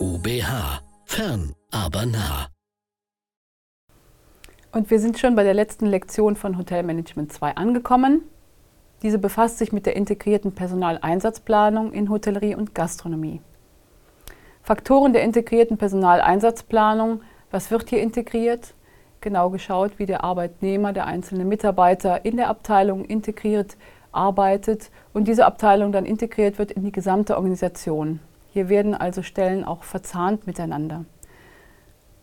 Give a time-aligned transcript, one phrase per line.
[0.00, 0.80] UBH.
[1.06, 2.46] Fern, aber nah.
[4.70, 8.22] Und wir sind schon bei der letzten Lektion von Hotelmanagement 2 angekommen.
[9.02, 13.40] Diese befasst sich mit der integrierten Personaleinsatzplanung in Hotellerie und Gastronomie.
[14.62, 17.22] Faktoren der integrierten Personaleinsatzplanung.
[17.50, 18.74] Was wird hier integriert?
[19.20, 23.76] Genau geschaut, wie der Arbeitnehmer, der einzelne Mitarbeiter in der Abteilung integriert
[24.12, 28.20] arbeitet und diese Abteilung dann integriert wird in die gesamte Organisation.
[28.50, 31.04] Hier werden also Stellen auch verzahnt miteinander.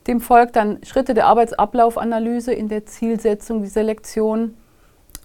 [0.07, 4.55] Dem folgt dann Schritte der Arbeitsablaufanalyse in der Zielsetzung dieser Lektion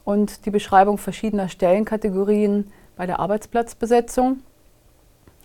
[0.04, 4.42] und die Beschreibung verschiedener Stellenkategorien bei der Arbeitsplatzbesetzung.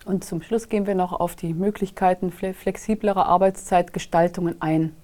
[0.06, 4.94] Und zum Schluss gehen wir noch auf die Möglichkeiten flexiblerer Arbeitszeitgestaltungen ein.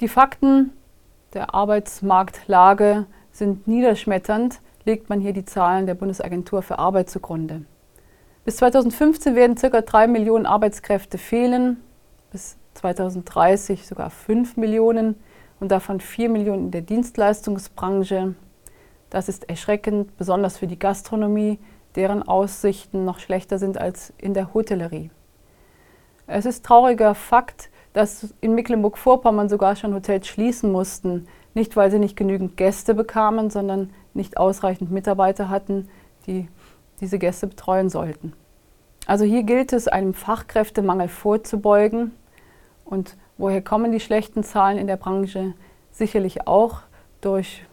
[0.00, 0.72] Die Fakten
[1.34, 7.62] der Arbeitsmarktlage sind niederschmetternd, legt man hier die Zahlen der Bundesagentur für Arbeit zugrunde.
[8.44, 9.80] Bis 2015 werden ca.
[9.80, 11.82] 3 Millionen Arbeitskräfte fehlen,
[12.30, 15.16] bis 2030 sogar 5 Millionen
[15.58, 18.34] und davon 4 Millionen in der Dienstleistungsbranche.
[19.10, 21.58] Das ist erschreckend, besonders für die Gastronomie,
[21.96, 25.10] deren Aussichten noch schlechter sind als in der Hotellerie.
[26.28, 31.98] Es ist trauriger Fakt, dass in Mecklenburg-Vorpommern sogar schon Hotels schließen mussten, nicht weil sie
[31.98, 35.88] nicht genügend Gäste bekamen, sondern nicht ausreichend Mitarbeiter hatten,
[36.26, 36.48] die
[37.00, 38.34] diese Gäste betreuen sollten.
[39.06, 42.12] Also hier gilt es, einem Fachkräftemangel vorzubeugen.
[42.84, 45.54] Und woher kommen die schlechten Zahlen in der Branche?
[45.90, 46.80] Sicherlich auch
[47.22, 47.64] durch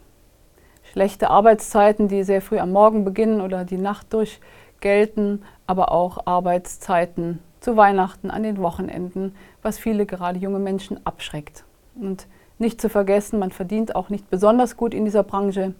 [0.93, 4.39] schlechte Arbeitszeiten, die sehr früh am Morgen beginnen oder die Nacht durch
[4.79, 11.65] gelten, aber auch Arbeitszeiten zu Weihnachten, an den Wochenenden, was viele gerade junge Menschen abschreckt.
[11.95, 12.27] Und
[12.64, 15.75] nicht zu vergessen, man verdient auch nicht besonders gut in dieser Branche,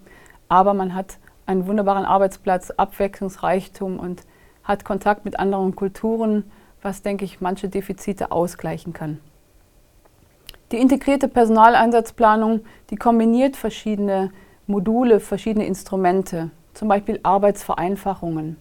[0.48, 1.18] aber man hat
[1.48, 4.22] einen wunderbaren Arbeitsplatz, Abwechslungsreichtum und
[4.64, 9.20] hat Kontakt mit anderen Kulturen, was, denke ich, manche Defizite ausgleichen kann.
[10.72, 14.32] Die integrierte Personaleinsatzplanung, die kombiniert verschiedene
[14.68, 18.58] Module, verschiedene Instrumente, zum Beispiel Arbeitsvereinfachungen.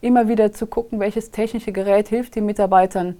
[0.00, 3.16] Immer wieder zu gucken, welches technische Gerät hilft den Mitarbeitern,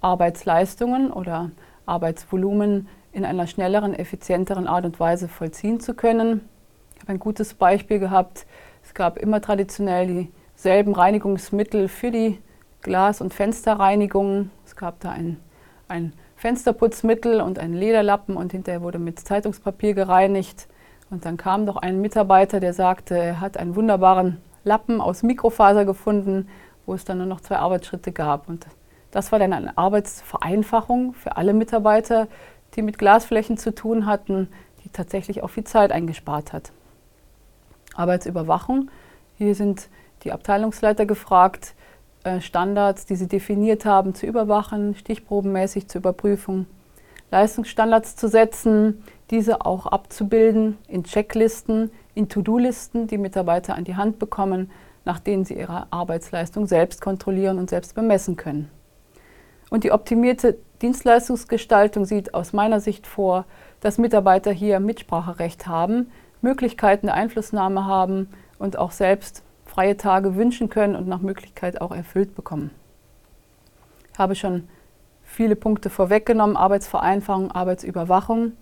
[0.00, 1.50] Arbeitsleistungen oder
[1.86, 6.48] Arbeitsvolumen in einer schnelleren, effizienteren Art und Weise vollziehen zu können.
[6.96, 8.46] Ich habe ein gutes Beispiel gehabt.
[8.82, 12.38] Es gab immer traditionell dieselben Reinigungsmittel für die
[12.82, 14.50] Glas- und Fensterreinigung.
[14.66, 15.38] Es gab da ein,
[15.86, 20.66] ein Fensterputzmittel und einen Lederlappen und hinterher wurde mit Zeitungspapier gereinigt.
[21.08, 25.84] Und dann kam doch ein Mitarbeiter, der sagte, er hat einen wunderbaren Lappen aus Mikrofaser
[25.84, 26.48] gefunden,
[26.84, 28.48] wo es dann nur noch zwei Arbeitsschritte gab.
[28.48, 28.66] Und
[29.10, 32.26] das war dann eine Arbeitsvereinfachung für alle Mitarbeiter,
[32.76, 34.48] die mit Glasflächen zu tun hatten,
[34.84, 36.72] die tatsächlich auch viel Zeit eingespart hat.
[37.94, 38.90] Arbeitsüberwachung.
[39.36, 39.88] Hier sind
[40.24, 41.74] die Abteilungsleiter gefragt,
[42.24, 46.66] äh, Standards, die sie definiert haben, zu überwachen, stichprobenmäßig zur Überprüfung.
[47.30, 54.18] Leistungsstandards zu setzen, diese auch abzubilden in Checklisten, in To-Do-Listen, die Mitarbeiter an die Hand
[54.18, 54.70] bekommen,
[55.04, 58.70] nach denen sie ihre Arbeitsleistung selbst kontrollieren und selbst bemessen können.
[59.70, 63.46] Und die optimierte Dienstleistungsgestaltung sieht aus meiner Sicht vor,
[63.80, 66.10] dass Mitarbeiter hier Mitspracherecht haben,
[66.42, 68.28] Möglichkeiten der Einflussnahme haben
[68.58, 72.70] und auch selbst freie Tage wünschen können und nach Möglichkeit auch erfüllt bekommen.
[74.12, 74.68] Ich habe schon
[75.22, 78.52] viele Punkte vorweggenommen, Arbeitsvereinfachung, Arbeitsüberwachung,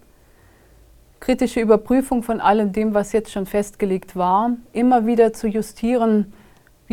[1.19, 6.33] kritische Überprüfung von allem dem, was jetzt schon festgelegt war, immer wieder zu justieren,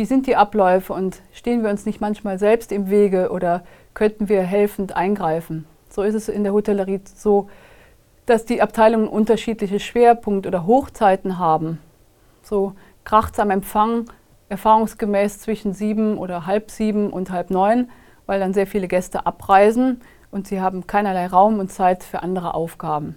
[0.00, 4.30] wie sind die Abläufe und stehen wir uns nicht manchmal selbst im Wege oder könnten
[4.30, 5.66] wir helfend eingreifen.
[5.90, 7.50] So ist es in der Hotellerie so,
[8.24, 11.80] dass die Abteilungen unterschiedliche Schwerpunkte oder Hochzeiten haben.
[12.42, 12.72] So
[13.04, 14.06] kracht es am Empfang
[14.48, 17.90] erfahrungsgemäß zwischen sieben oder halb sieben und halb neun
[18.24, 20.00] weil dann sehr viele Gäste abreisen
[20.30, 23.16] und sie haben keinerlei Raum und Zeit für andere Aufgaben.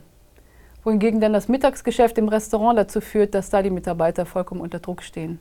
[0.83, 5.01] Wohingegen dann das Mittagsgeschäft im Restaurant dazu führt, dass da die Mitarbeiter vollkommen unter Druck
[5.01, 5.39] stehen.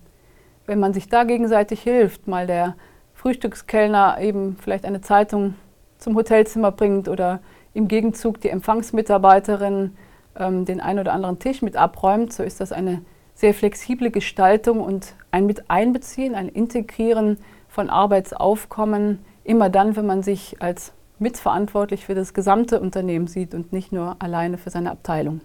[0.67, 2.77] Wenn man sich da gegenseitig hilft, mal der
[3.15, 5.55] Frühstückskellner eben vielleicht eine Zeitung
[5.99, 7.41] zum Hotelzimmer bringt oder
[7.75, 9.97] im Gegenzug die Empfangsmitarbeiterin
[10.39, 13.03] ähm, den einen oder anderen Tisch mit abräumt, so ist das eine
[13.35, 17.39] sehr flexible Gestaltung und ein Miteinbeziehen, ein Integrieren
[17.69, 23.73] von Arbeitsaufkommen immer dann, wenn man sich als mitverantwortlich für das gesamte Unternehmen sieht und
[23.73, 25.41] nicht nur alleine für seine Abteilung.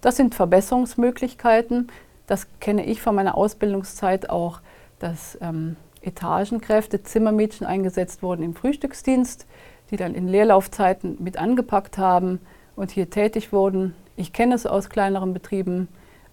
[0.00, 1.88] Das sind Verbesserungsmöglichkeiten.
[2.28, 4.60] Das kenne ich von meiner Ausbildungszeit auch,
[5.00, 9.46] dass ähm, Etagenkräfte, Zimmermädchen eingesetzt wurden im Frühstücksdienst,
[9.90, 12.38] die dann in Leerlaufzeiten mit angepackt haben
[12.76, 13.94] und hier tätig wurden.
[14.14, 15.88] Ich kenne es aus kleineren Betrieben,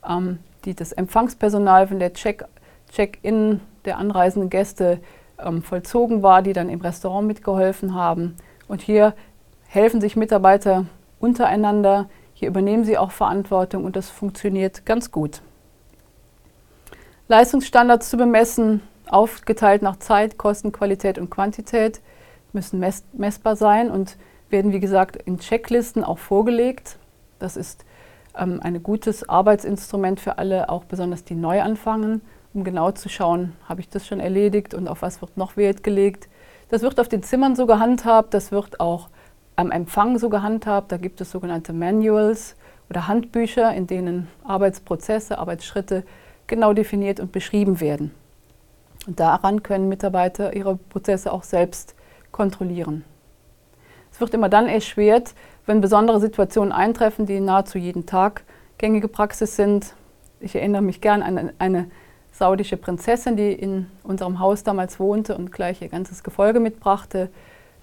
[0.07, 2.45] ähm, die das Empfangspersonal, wenn der Check-in
[2.91, 3.19] Check
[3.85, 4.99] der anreisenden Gäste
[5.39, 8.35] ähm, vollzogen war, die dann im Restaurant mitgeholfen haben.
[8.67, 9.13] Und hier
[9.67, 10.85] helfen sich Mitarbeiter
[11.19, 15.41] untereinander, hier übernehmen sie auch Verantwortung und das funktioniert ganz gut.
[17.27, 22.01] Leistungsstandards zu bemessen, aufgeteilt nach Zeit, Kosten, Qualität und Quantität,
[22.53, 24.17] müssen mess messbar sein und
[24.49, 26.99] werden, wie gesagt, in Checklisten auch vorgelegt.
[27.39, 27.83] Das ist
[28.37, 32.21] ähm, ein gutes Arbeitsinstrument für alle, auch besonders die neu anfangen,
[32.53, 35.83] um genau zu schauen, habe ich das schon erledigt und auf was wird noch Wert
[35.83, 36.29] gelegt.
[36.69, 39.09] Das wird auf den Zimmern so gehandhabt, das wird auch
[39.55, 40.91] am Empfang so gehandhabt.
[40.91, 42.55] Da gibt es sogenannte Manuals
[42.89, 46.03] oder Handbücher, in denen Arbeitsprozesse, Arbeitsschritte
[46.47, 48.11] genau definiert und beschrieben werden.
[49.07, 51.95] Und daran können Mitarbeiter ihre Prozesse auch selbst
[52.31, 53.03] kontrollieren.
[54.11, 55.33] Es wird immer dann erschwert,
[55.65, 58.43] wenn besondere Situationen eintreffen, die nahezu jeden Tag
[58.77, 59.93] gängige Praxis sind.
[60.39, 61.89] Ich erinnere mich gern an eine
[62.31, 67.29] saudische Prinzessin, die in unserem Haus damals wohnte und gleich ihr ganzes Gefolge mitbrachte,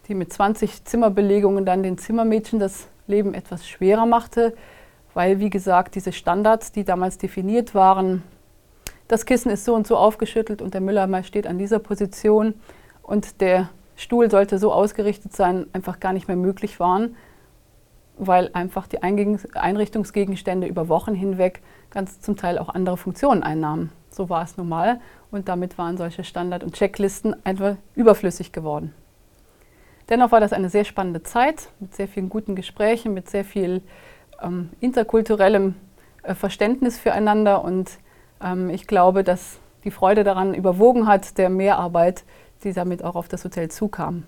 [0.09, 4.55] die mit 20 Zimmerbelegungen dann den Zimmermädchen das Leben etwas schwerer machte,
[5.15, 8.23] weil, wie gesagt, diese Standards, die damals definiert waren,
[9.09, 12.55] das Kissen ist so und so aufgeschüttelt und der Mülleimer steht an dieser Position
[13.03, 17.17] und der Stuhl sollte so ausgerichtet sein, einfach gar nicht mehr möglich waren,
[18.17, 21.61] weil einfach die Einrichtungsgegenstände über Wochen hinweg
[21.91, 23.91] ganz zum Teil auch andere Funktionen einnahmen.
[24.11, 25.01] So war es normal
[25.31, 28.95] und damit waren solche Standard- und Checklisten einfach überflüssig geworden.
[30.09, 33.83] Dennoch war das eine sehr spannende Zeit mit sehr vielen guten Gesprächen, mit sehr viel
[34.43, 35.75] ähm, interkulturellem
[36.23, 37.91] äh, Verständnis füreinander und
[38.43, 42.25] ähm, ich glaube, dass die Freude daran überwogen hat, der Mehrarbeit,
[42.65, 44.25] die damit auch auf das Hotel zukam.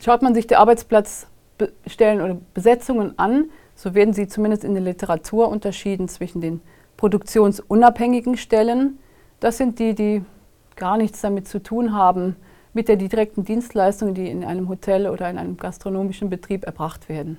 [0.00, 5.48] Schaut man sich die Arbeitsplatzstellen oder Besetzungen an, so werden sie zumindest in der Literatur
[5.48, 6.60] unterschieden zwischen den
[6.96, 8.98] produktionsunabhängigen Stellen.
[9.40, 10.24] Das sind die, die
[10.76, 12.36] gar nichts damit zu tun haben,
[12.72, 17.38] mit der direkten Dienstleistung, die in einem Hotel oder in einem gastronomischen Betrieb erbracht werden.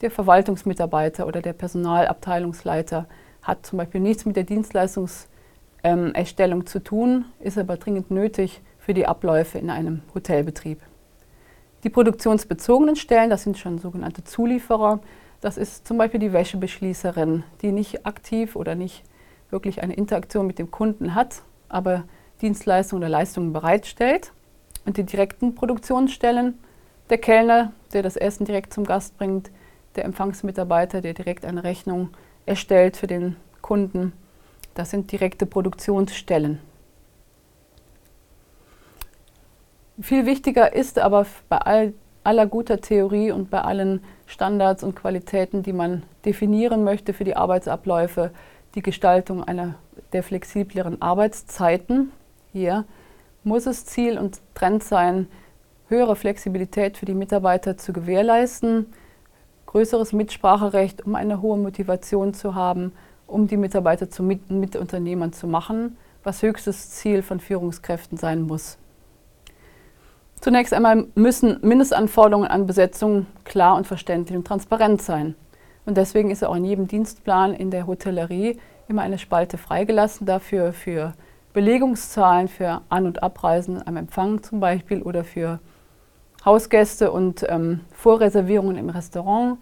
[0.00, 3.06] Der Verwaltungsmitarbeiter oder der Personalabteilungsleiter
[3.42, 9.06] hat zum Beispiel nichts mit der Dienstleistungserstellung zu tun, ist aber dringend nötig für die
[9.06, 10.80] Abläufe in einem Hotelbetrieb.
[11.84, 15.00] Die produktionsbezogenen Stellen, das sind schon sogenannte Zulieferer,
[15.40, 19.04] das ist zum Beispiel die Wäschebeschließerin, die nicht aktiv oder nicht
[19.50, 22.04] wirklich eine Interaktion mit dem Kunden hat, aber
[22.40, 24.32] Dienstleistungen oder Leistungen bereitstellt.
[24.86, 26.58] Und die direkten Produktionsstellen,
[27.10, 29.50] der Kellner, der das Essen direkt zum Gast bringt,
[29.96, 32.10] der Empfangsmitarbeiter, der direkt eine Rechnung
[32.46, 34.12] erstellt für den Kunden.
[34.74, 36.60] Das sind direkte Produktionsstellen.
[40.00, 41.92] Viel wichtiger ist aber bei all,
[42.24, 47.36] aller guter Theorie und bei allen Standards und Qualitäten, die man definieren möchte für die
[47.36, 48.30] Arbeitsabläufe,
[48.74, 49.74] die Gestaltung einer
[50.12, 52.12] der flexibleren Arbeitszeiten.
[52.52, 52.84] Hier
[53.44, 55.26] muss es Ziel und Trend sein,
[55.88, 58.86] höhere Flexibilität für die Mitarbeiter zu gewährleisten,
[59.70, 62.92] größeres Mitspracherecht, um eine hohe Motivation zu haben,
[63.28, 68.78] um die Mitarbeiter zu Mit Mitunternehmern zu machen, was höchstes Ziel von Führungskräften sein muss.
[70.40, 75.36] Zunächst einmal müssen Mindestanforderungen an Besetzung klar und verständlich und transparent sein.
[75.86, 78.58] Und deswegen ist auch in jedem Dienstplan in der Hotellerie
[78.88, 81.12] immer eine Spalte freigelassen dafür für
[81.52, 85.60] Belegungszahlen für An- und Abreisen am Empfang zum Beispiel oder für
[86.44, 89.58] Hausgäste und ähm, Vorreservierungen im Restaurant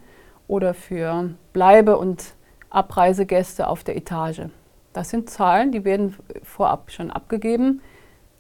[0.46, 2.34] oder für Bleibe- und
[2.70, 4.42] Abreisegäste auf der Etage.
[4.92, 7.82] Das sind Zahlen, die werden vorab schon abgegeben.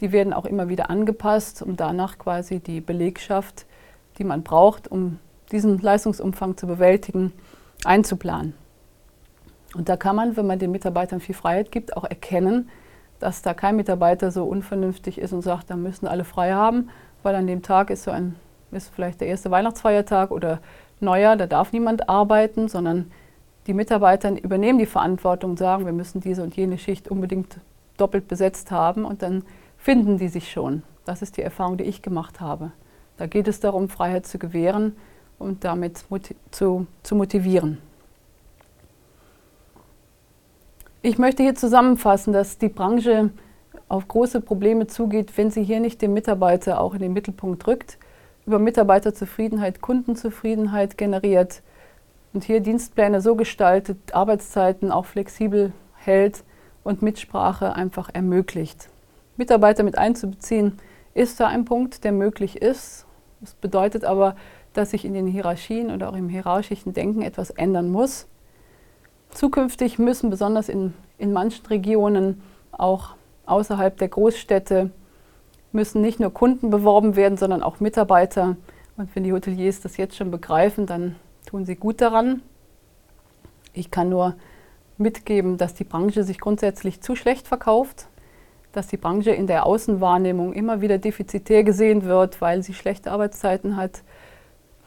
[0.00, 3.66] Die werden auch immer wieder angepasst, um danach quasi die Belegschaft,
[4.18, 5.18] die man braucht, um
[5.50, 7.32] diesen Leistungsumfang zu bewältigen,
[7.84, 8.54] einzuplanen.
[9.74, 12.70] Und da kann man, wenn man den Mitarbeitern viel Freiheit gibt, auch erkennen,
[13.18, 16.90] dass da kein Mitarbeiter so unvernünftig ist und sagt, da müssen alle frei haben,
[17.22, 18.36] weil an dem Tag ist so ein,
[18.70, 20.60] ist vielleicht der erste Weihnachtsfeiertag oder
[21.00, 23.10] Neujahr, da darf niemand arbeiten, sondern
[23.66, 27.58] die Mitarbeiter übernehmen die Verantwortung und sagen, wir müssen diese und jene Schicht unbedingt
[27.96, 29.42] doppelt besetzt haben und dann
[29.76, 30.82] finden die sich schon.
[31.04, 32.72] Das ist die Erfahrung, die ich gemacht habe.
[33.16, 34.96] Da geht es darum, Freiheit zu gewähren
[35.38, 36.04] und damit
[36.50, 37.78] zu, zu motivieren.
[41.02, 43.30] Ich möchte hier zusammenfassen, dass die Branche
[43.88, 47.98] auf große Probleme zugeht, wenn sie hier nicht den Mitarbeiter auch in den Mittelpunkt rückt,
[48.46, 51.62] über Mitarbeiterzufriedenheit Kundenzufriedenheit generiert
[52.32, 56.44] und hier Dienstpläne so gestaltet, Arbeitszeiten auch flexibel hält
[56.84, 58.88] und Mitsprache einfach ermöglicht.
[59.36, 60.78] Mitarbeiter mit einzubeziehen,
[61.14, 63.06] ist da ein Punkt, der möglich ist.
[63.40, 64.36] Das bedeutet aber,
[64.72, 68.26] dass sich in den Hierarchien oder auch im hierarchischen Denken etwas ändern muss.
[69.30, 72.40] Zukünftig müssen besonders in, in manchen Regionen
[72.72, 73.17] auch
[73.48, 74.90] außerhalb der Großstädte
[75.72, 78.56] müssen nicht nur Kunden beworben werden, sondern auch Mitarbeiter.
[78.96, 82.42] Und wenn die Hoteliers das jetzt schon begreifen, dann tun sie gut daran.
[83.72, 84.34] Ich kann nur
[84.96, 88.08] mitgeben, dass die Branche sich grundsätzlich zu schlecht verkauft,
[88.72, 93.76] dass die Branche in der Außenwahrnehmung immer wieder defizitär gesehen wird, weil sie schlechte Arbeitszeiten
[93.76, 94.02] hat,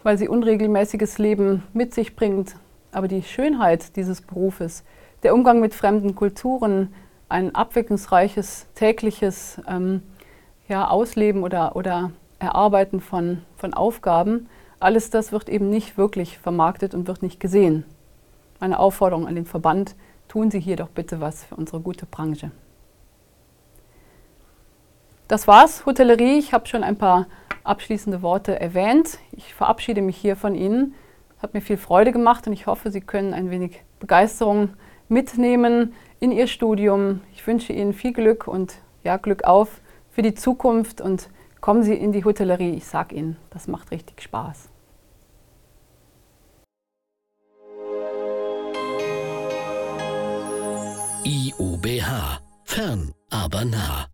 [0.03, 2.55] weil sie unregelmäßiges Leben mit sich bringt.
[2.91, 4.83] Aber die Schönheit dieses Berufes,
[5.23, 6.93] der Umgang mit fremden Kulturen,
[7.31, 10.03] ein abwechslungsreiches tägliches ähm,
[10.67, 14.47] ja, Ausleben oder, oder Erarbeiten von, von Aufgaben,
[14.79, 17.85] alles das wird eben nicht wirklich vermarktet und wird nicht gesehen.
[18.59, 19.95] Meine Aufforderung an den Verband,
[20.27, 22.51] tun Sie hier doch bitte was für unsere gute Branche.
[25.27, 26.39] Das war's, Hotellerie.
[26.39, 27.27] Ich habe schon ein paar
[27.63, 29.19] abschließende Worte erwähnt.
[29.31, 30.93] Ich verabschiede mich hier von Ihnen.
[31.41, 34.73] Hat mir viel Freude gemacht und ich hoffe, Sie können ein wenig Begeisterung
[35.11, 37.21] mitnehmen in Ihr Studium.
[37.33, 41.93] Ich wünsche Ihnen viel Glück und ja, Glück auf für die Zukunft und kommen Sie
[41.93, 42.73] in die Hotellerie.
[42.73, 44.69] Ich sage Ihnen, das macht richtig Spaß.
[51.23, 52.39] IUBH.
[52.63, 54.10] Fern, aber nah.